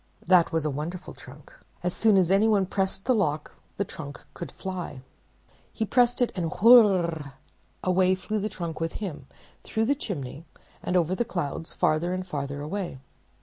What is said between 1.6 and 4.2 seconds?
So soon as any one pressed the lock the trunk